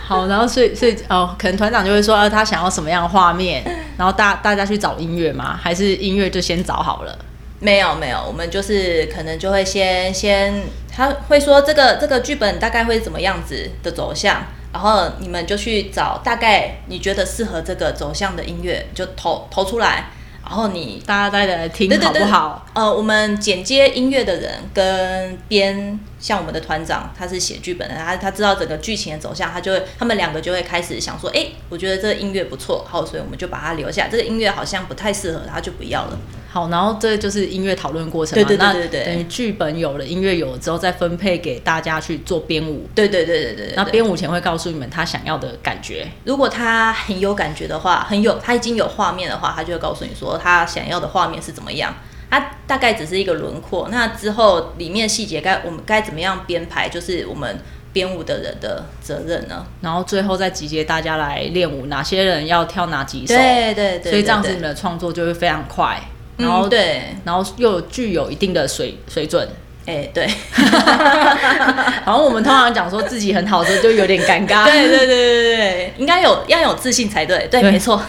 [0.03, 3.63] 好，然后所以所以哦，可能团长就会说，他想要什么样的画面，
[3.97, 5.57] 然后大大家去找音乐吗？
[5.61, 7.17] 还是音乐就先找好了？
[7.61, 10.53] 没有没有，我们就是可能就会先先，
[10.95, 20.05] 他会说这个这个剧本大概会怎么样子的走向，然后你们就去找大概你觉得适合这个走向的音乐，就投投出来，
[20.41, 22.65] 然后你大家再来听好不好？
[22.73, 34.07] 呃，我们剪接音乐的人跟编像我们的团长，他是写剧本的，他他知道整个剧情的走向，他就会他们两个就会开始想说，哎，我觉得这个音乐不错，好，所以我们就把它留下。
[34.07, 36.17] 这个音乐好像不太适合，他就不要了。
[36.49, 38.47] 好，然后这就是音乐讨论过程嘛。
[38.47, 39.05] 对对对对对。
[39.05, 42.89] 等于剧本有了，音乐有了之后，再分配给大家去做编舞。
[42.95, 43.73] 对对对对对。
[43.75, 46.07] 那编舞前会告诉你们他想要的感觉。
[46.23, 51.93] 如果他很有感觉的话，很有他已经有画面的话，他就会告诉你说他想要的画面是怎么样。
[52.39, 57.57] 它大概只是一个轮廓，那之后里面细节该我们该怎么样编排，就是我们
[57.93, 59.65] 编舞的人的责任呢。
[59.81, 63.33] 然后最后再集结大家来练舞，哪些人要跳哪几首。
[63.33, 64.11] 对对对。
[64.11, 66.01] 所以这样子你们的创作就会非常快。
[66.37, 69.47] 然后对，然后又具有一定的水水准，
[69.85, 70.27] 哎，对，
[72.03, 78.01] 好像我们通常讲说自己很好的时候，就有点尴尬，对对对对对，应该有要有自信才对，对，没错。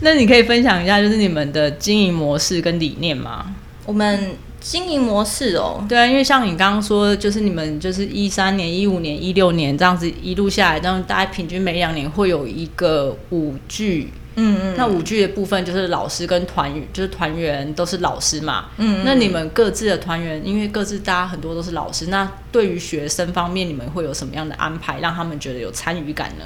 [0.00, 3.54] 那你可以分享一下，就是你们的经营模式跟理念吗？
[3.86, 14.12] 我们经营模式哦，对啊，因为像你刚刚说，就是你们就是一三年、一五年、一六年这样子一路下来，这样大概平均每两年会有一个舞剧。
[14.36, 18.66] 嗯嗯，那舞剧的部分就是老师跟团员，就是团员都是老师嘛。
[18.76, 26.44] 嗯，那你们各自的团员，因为各自大家很多都是老师，那对于学生方面，你们会有什么样的安排，让他们觉得有参与感呢？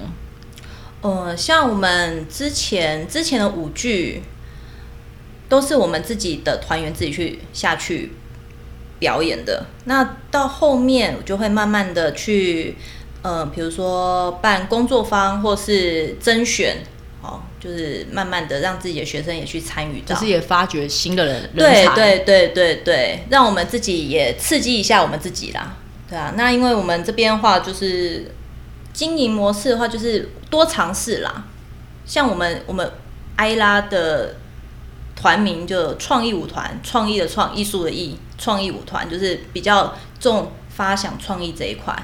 [1.05, 4.23] 呃，像我们之前之前的舞剧，
[5.49, 8.13] 都是我们自己的团员自己去下去
[8.99, 9.67] 表演的。
[9.85, 12.77] 那到后面，我就会慢慢的去，
[13.21, 16.79] 呃，比如说办工作坊或是甄选。
[17.27, 25.75] 哦，就是慢慢的让自己的学生也去参与到，就是也发掘新的人，对对对对对，让我们自己也刺激一下我们自己啦，
[26.07, 26.35] 对啊。
[26.37, 28.31] 那因为我们这边的话，就是
[28.95, 31.45] 经营模式的话，就是多尝试啦。
[32.07, 32.91] 像我们我们
[33.37, 34.37] 埃拉的
[35.15, 41.95] 团名就创意舞团，创意的创，艺术的艺，创意舞团就是比较重发想创意这一块，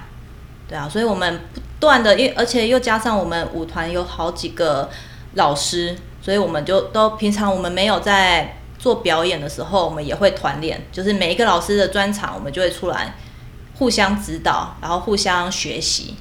[0.68, 0.86] 对啊。
[0.86, 4.90] 所以我们不断的，因为而且又加上我们舞团有好几个。
[5.34, 13.14] 老师，所以我们就都平常我们没有在做表演的时候，我们也会团练，就是每一个老师的专场，我们就会出来
[13.76, 16.16] 互相指导，然后互相学习。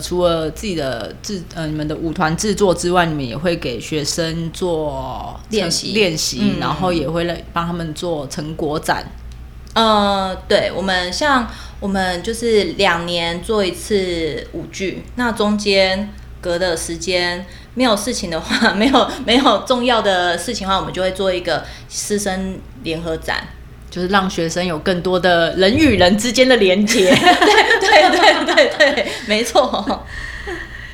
[0.00, 9.06] 除了自己的制呃你们的舞团制作之外，你们也会给学生做练习练习，然后也会来帮他们做成果展。
[9.74, 11.48] 呃，对，我们像
[11.80, 17.46] 我们就是两年做一次舞剧，那中间隔的时间。
[17.76, 23.48] 没有事情的话，没有没有重要的事情的话，我们就会做一个师生联合展，
[23.94, 27.10] 就是让学生有更多的人与人之间的连接。
[27.14, 30.04] 对对对对对，没错。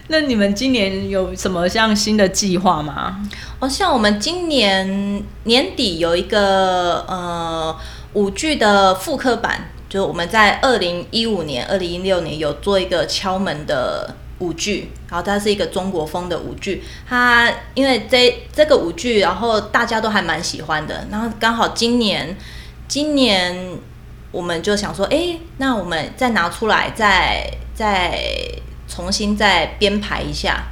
[0.08, 3.26] 那你们今年有什么像新的计划吗？
[3.58, 7.74] 哦，像我们今年年底有一个呃
[8.12, 14.14] 舞剧的复刻版，就是我们在二零一五年、二零一六年有做一个敲门的。
[14.40, 22.34] 舞剧，然后它是一个中国风的舞剧，它因为这这个舞剧，然后大家都还蛮喜欢的，然后刚好今年，
[22.90, 23.78] 今年
[24.32, 28.18] 我们就想说，哎，那我们再拿出来，再再
[28.88, 30.64] 重新再编排一下。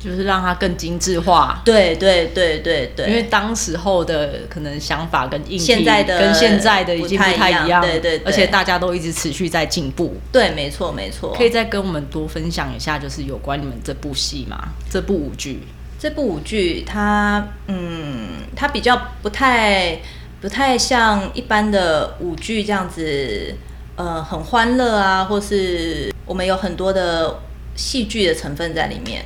[0.00, 11.34] 就是让它更精致化，对对对对对，因为当时候的可能想法跟硬现在的跟现在的已经不太一样，对对，而且大家都一直持续在进步，对，没错没错。
[11.36, 14.68] 可以再跟我们多分享一下，就是有关你们这部戏嘛？
[14.88, 15.64] 这部舞剧，
[15.98, 19.98] 这部舞剧它嗯，它比较不太
[20.40, 23.54] 不太像一般的舞剧这样子，
[23.96, 27.40] 呃，很欢乐啊，或是我们有很多的
[27.74, 29.24] 戏剧的成分在里面。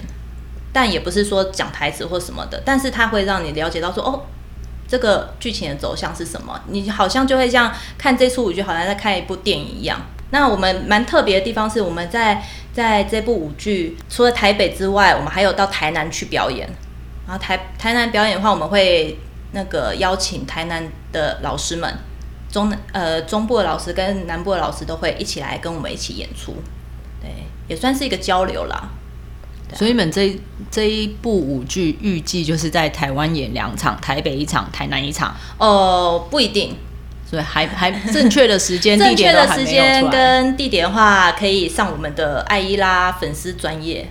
[0.74, 4.22] 但也不是说讲台词或什么的，但是它会让你了解到说，哦，
[4.88, 6.58] 这个剧情的走向是什么？
[6.68, 10.00] 你好像就会像看这出舞剧，好像在看一部电影一样。
[10.30, 16.66] 那我们蛮特别的地方是，我们在在这部舞剧除了台北之外，我们还有到台南去表演。
[17.26, 19.18] 然后台台南表演的话，我们会
[19.52, 21.94] 那个邀请台南的老师们，
[22.50, 26.54] 中呃中部的老师跟南部的老师都会一起来跟我们一起演出，
[27.20, 27.30] 对，
[27.68, 28.90] 也算是一个交流啦。
[29.74, 30.38] 所以你们这
[30.70, 35.34] 这一部舞剧预计就是在台湾演两场，台北一场，台南一场。
[35.56, 36.76] 哦，不一定，
[37.26, 44.06] 所以还还正确的时间、 正确的时间跟地点的话，可以上我们的爱伊拉粉丝专业，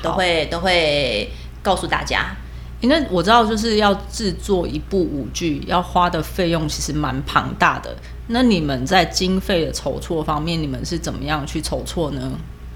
[0.00, 2.36] 都会都会告诉大家。
[2.80, 7.94] 因为我知道，就是要制作一部舞剧，要花的费用其实蛮庞大的。
[8.28, 12.32] 那你们在经费的筹措方面，你们是怎么样去筹措呢？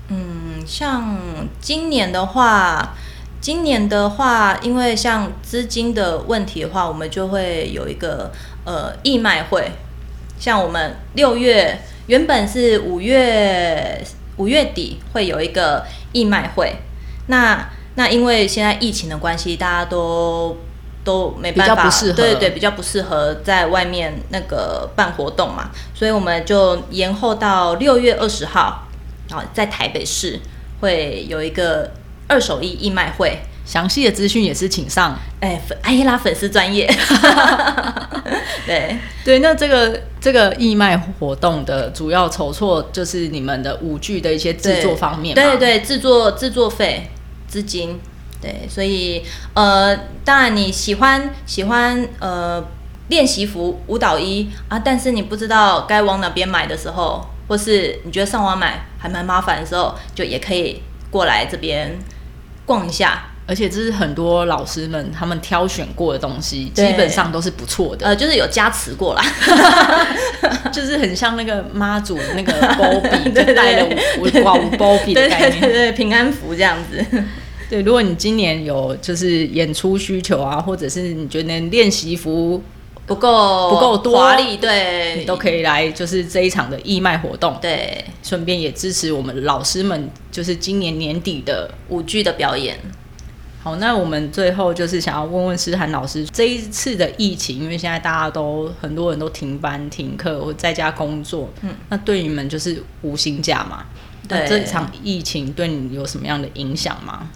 [0.08, 1.16] 嗯，像
[1.60, 2.94] 今年的话，
[3.40, 8.30] 今年的话，因为像资金的问题的话，我们就会有一个
[8.64, 9.70] 呃义卖会。
[10.38, 14.04] 像我们六月原本是五月
[14.36, 16.74] 五月底会有一个义卖会，
[17.28, 20.56] 那那因为现在疫情的关系，大家都
[21.04, 22.12] 都没办法，比较不适合。
[22.14, 28.88] 对对，比较不适合在外面那个办活动嘛，所以我们就延后到六月二十号，
[29.28, 30.40] 然后在台北市
[30.80, 31.90] 会有一个
[32.26, 33.38] 二手义义卖会。
[33.66, 35.18] 详细的资讯也是请上。
[35.40, 36.86] 哎，粉艾拉粉丝专业，
[38.66, 38.94] 对。
[39.24, 47.08] 对，那这个这个义卖活动的主要筹措就是你们的舞剧的一些制作方面嘛，对对，制作制作费
[47.54, 48.00] 资金，
[48.40, 49.22] 对，所以
[49.54, 52.60] 呃，当然你喜欢喜欢呃
[53.06, 60.82] 练习服舞蹈衣啊，但是你不知道该往哪边买的时候，或是你觉得上网买还蛮麻烦的时候，就也可以
[61.12, 61.96] 过来这边
[62.66, 63.26] 逛一下。
[63.46, 69.22] 而且这是很多老师们他们挑选过的东西，基本上都是不错的，呃，就是有加持过啦，
[70.72, 73.86] 就是很像那个妈祖那个 包比，就对对带了
[74.18, 75.60] 五五挂五包比的对概念。
[75.60, 77.04] 对对对，平安符这样子。
[77.68, 82.62] 对，如果你今年有就是演出需求啊，或者是你觉得练习服，
[83.06, 92.78] 不够不够多华丽，对，你都可以来就是这一场的义卖活动，对顺便也支持我们老师们，就是今年年底的舞剧的表演。
[93.62, 103.86] 好，那我们最后就是想要问问诗涵老师，这一次的疫情，因为现在大家都很多人都停班停课或在家工作，嗯，那对你们就是无薪假嘛？
[104.28, 107.28] 那对这场疫情对你有什么样的影响吗？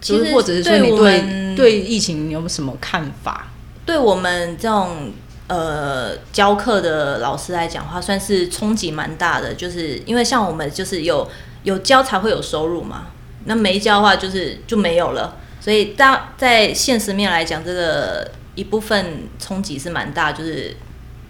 [0.00, 3.48] 其实就是或者是说对我你对们对疫情有什么看法？
[3.84, 5.12] 对我们这种
[5.48, 9.54] 呃教课的老师来讲的话，算是冲击蛮大的。
[9.54, 11.28] 就是因为像我们就是有
[11.64, 13.08] 有教才会有收入嘛，
[13.44, 15.36] 那没教的话就是就没有了。
[15.60, 20.74] 所以当在现实面来讲，这个一部分冲击是蛮大，就是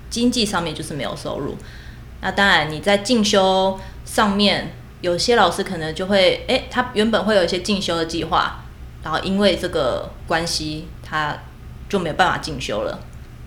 [0.08, 1.56] 经济上面就是没有收入。
[2.20, 8.59] 那当然你在进修上面，有些老师可能就会，诶，他原本会有一些进修的计划，
[9.02, 11.36] 然后因为这个关系，他
[11.88, 12.98] 就没有办法进修了。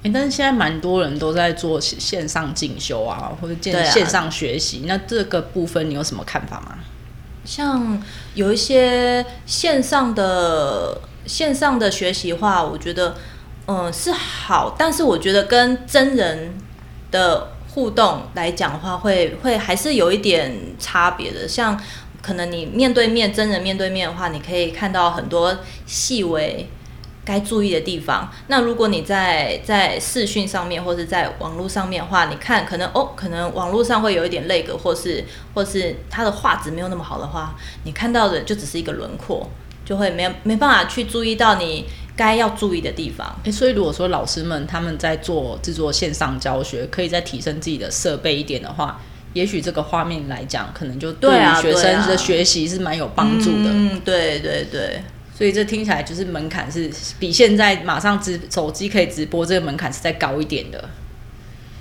[0.03, 4.83] 哎、但是现在蛮多人都在做线线上进修啊，或者线线上学习。
[4.85, 6.77] 那这个部分你有什么看法吗？
[7.45, 8.01] 像
[8.33, 13.15] 有一些线上的线上的学习话，我觉得
[13.67, 16.53] 嗯是好，但是我觉得跟真人
[17.11, 21.47] 的互动来讲的话，会会还是有一点差别的。
[21.47, 21.77] 像
[22.23, 25.55] 可能你面对面真人面对面的话，你可以看到很多
[25.85, 26.65] 细微
[27.25, 28.31] 该注意的地方。
[28.47, 37.53] 那如果你在在视讯上面或是在网络上面的话，你看可能哦，可能网络上会有一点累格，或是或是它的画质没有那么好的话，
[37.83, 39.49] 你看到的就只是一个轮廓，
[39.85, 43.35] 就会没有没办法去注意到你该要注意的地方。
[43.43, 49.01] 哎、所以如果说老师们他们在做制作线上教学，可以再提升自己的设备一点的话，
[49.33, 51.31] 也许这个画面来讲，可能就对
[51.61, 53.69] 学生的学习是蛮有帮助的。
[53.69, 55.03] 嗯，对对对。
[55.35, 60.89] 所以这听起来就是门槛是比现在马上直手机可以直播这个门槛是再高一点的。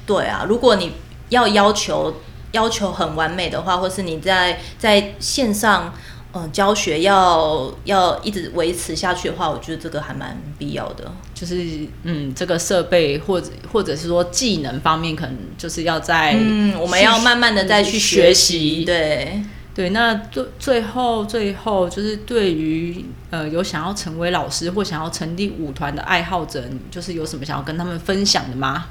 [0.06, 0.92] 对啊，如果你
[1.28, 2.16] 要要求
[2.52, 5.92] 要求很完美的话，或是你在在线上
[6.32, 11.12] 嗯、呃教学要要一直维持下去的话，我觉得这个还蛮必要的。
[11.42, 18.84] 就是嗯，这个设备或者或者是说技能方面，可能就是要在嗯，我们要慢慢的再去学学习习。
[18.84, 19.42] 对，
[19.74, 28.86] 对，那最最后最后就是对于呃有想要成为老师或想要成立舞团的爱好者，你就是有什么想要跟他们分享的吗？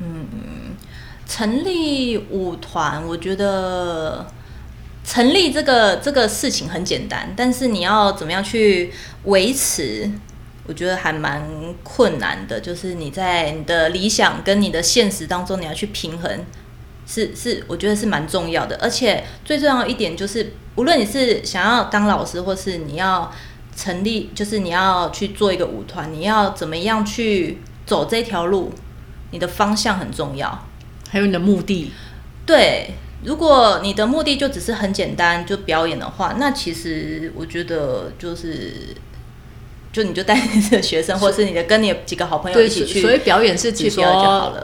[0.00, 0.26] 嗯
[1.26, 4.26] 成立舞团，我觉得
[5.02, 8.92] 成立这个这个事情很简单，但是你要怎么样去
[9.24, 10.10] 维持，
[10.66, 11.42] 我觉得还蛮
[11.82, 12.60] 困难的。
[12.60, 16.40] 就是你在你的理想跟你的现实当中，你要去平衡，
[17.06, 18.76] 是是，我觉得是蛮重要的。
[18.80, 23.32] 而且最重要的一点就是，无论你是想要当老师，或是你要
[23.76, 28.72] 成立，就是你要去做一个舞团，你要怎么样去走这条路，
[29.30, 30.66] 你的方向很重要。
[31.10, 31.92] 还有你的目的，
[32.44, 32.90] 对，
[33.22, 38.72] 如果你的目的就只是很简单，就表演的话，那其实我觉得就是，
[39.94, 43.00] 就你就带你的学生，或是你的跟你的几个好朋友，一起去。
[43.00, 44.04] 所以表演是指说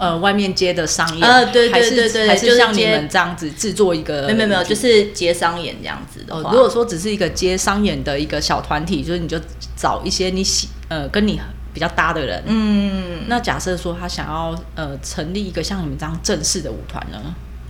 [0.00, 9.38] 呃外面接的商业，呃对对还是对对还是像你们这样子制作一个，没有没有没有，就是接商演这样子的话，，哦如果说只是一个接商演的一个小团体，就是你就
[9.76, 11.40] 找一些你喜呃跟你
[11.72, 17.18] 比较搭的人，嗯，那假设说他想要呃成立一个像你们这样正式的舞团呢？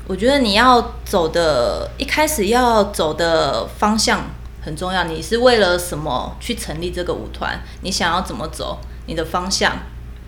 [0.06, 4.24] 我觉得你要走的，一开始要走的方向
[4.62, 5.04] 很重要。
[5.04, 7.60] 你是为了什么去成立这个舞团？
[7.82, 8.78] 你想要怎么走？
[9.06, 9.72] 你的方向？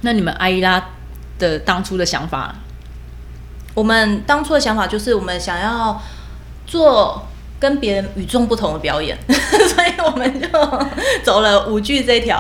[0.01, 0.85] 那你们阿依拉
[1.39, 2.55] 的当初的想法，
[3.75, 6.03] 我们当初的想法就是我们想要
[6.67, 7.27] 做
[7.61, 10.49] 跟别人与众不同的表演， 所以我们就
[11.23, 12.37] 走了舞剧这条。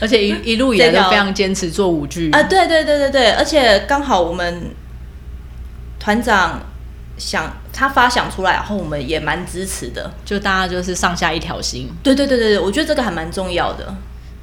[0.00, 4.74] 而且一 一路以来都非常坚持做舞剧啊，对对对对对，而且刚好我们
[5.98, 6.60] 团长
[7.16, 10.10] 想他发想出来，然后我们也蛮支持的。
[10.24, 11.90] 就大家就是上下一条心。
[12.02, 13.94] 对对对对对，我觉得这个还蛮重要的。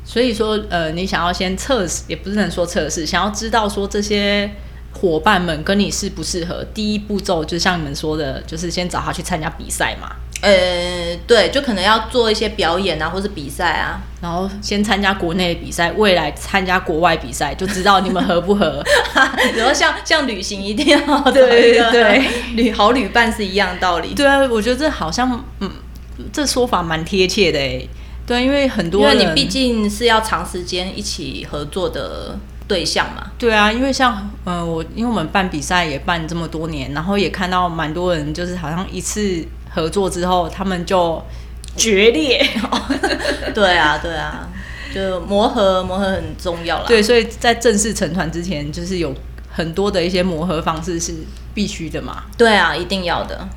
[0.06, 4.52] 所以说，呃，你想要先测试，也不是能说测试，想要知道说这些
[4.94, 10.10] 伙伴们跟你适不适合，第一步骤就像你们说的，就是先找他去参加比赛嘛，
[10.42, 14.02] 呃，对，就可能要做一些表演啊，或是比赛啊。
[14.22, 18.82] 然后先参加国内的比赛，未来参加国外比赛，就知道你们合不合。
[19.58, 22.26] 然后像像旅行一定要对对
[22.56, 24.14] 旅好旅伴是一样的道理。
[24.14, 25.70] 对啊，我觉得这好像，嗯，
[26.32, 27.86] 这说法蛮贴切的哎。
[28.26, 33.32] 对，因为很多人，为你毕竟是要长时间一起合作的对象嘛。
[33.38, 41.22] 对啊，因为像呃我，因为我们办比赛也办这么多年，然后也看到蛮多人，就是好像一次合作之后，他们就
[41.76, 42.46] 决裂。
[43.54, 44.48] 对啊，对啊，
[44.94, 46.86] 就磨合磨合很重要啦。
[46.88, 49.14] 对，所以在正式成团之前，就是有
[49.52, 51.14] 很多的一些磨合方式是
[51.54, 52.24] 必须的嘛。
[52.38, 53.48] 对啊，一定要的。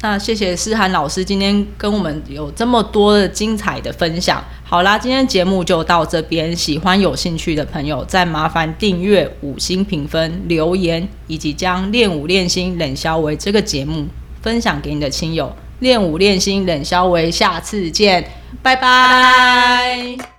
[0.00, 4.42] 那谢谢诗涵老师今天跟我们有这么多的精彩的分享。
[4.70, 14.06] 好啦，今天节目就到这边，喜欢有兴趣的朋友再麻烦订阅、五星评分、留言，以及将练武练心冷消为这个节目
[14.42, 15.50] 分享给你的亲友。
[15.78, 18.30] 练武练心冷消为，下次见，
[18.62, 20.37] 拜拜